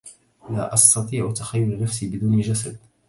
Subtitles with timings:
[0.49, 2.77] لا أستطيع تخيل نفسي بدون جسد.